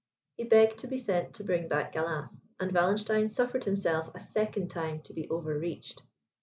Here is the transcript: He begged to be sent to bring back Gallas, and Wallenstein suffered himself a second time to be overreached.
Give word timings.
He 0.35 0.45
begged 0.45 0.79
to 0.79 0.87
be 0.87 0.97
sent 0.97 1.35
to 1.35 1.43
bring 1.43 1.67
back 1.67 1.91
Gallas, 1.91 2.41
and 2.59 2.71
Wallenstein 2.71 3.29
suffered 3.29 3.65
himself 3.65 4.09
a 4.15 4.19
second 4.19 4.69
time 4.71 4.99
to 5.03 5.13
be 5.13 5.29
overreached. 5.29 6.01